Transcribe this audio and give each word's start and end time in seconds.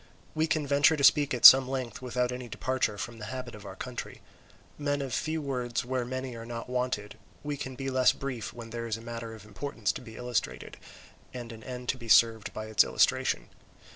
We 0.33 0.47
can 0.47 0.65
venture 0.65 0.97
to 0.97 1.03
speak 1.03 1.31
at 1.31 1.45
some 1.45 1.67
length 1.69 2.01
without 2.01 2.31
any 2.31 2.47
departure 2.49 2.97
from 2.97 3.19
the 3.19 3.25
habit 3.27 3.53
of 3.53 3.67
our 3.67 3.75
country. 3.75 4.19
Men 4.79 4.99
of 4.99 5.13
few 5.13 5.43
words 5.43 5.85
where 5.85 6.05
many 6.05 6.35
are 6.35 6.43
not 6.43 6.67
wanted, 6.67 7.19
we 7.43 7.55
can 7.55 7.75
be 7.75 7.91
less 7.91 8.11
brief 8.11 8.51
when 8.51 8.71
there 8.71 8.87
is 8.87 8.97
a 8.97 8.99
matter 9.01 9.35
of 9.35 9.45
importance 9.45 9.91
to 9.91 10.01
be 10.01 10.15
illustrated 10.17 10.77
and 11.35 11.51
an 11.51 11.63
end 11.63 11.87
to 11.89 11.97
be 11.99 12.09
served 12.09 12.51
by 12.51 12.65
its 12.65 12.83
illustration. 12.83 13.49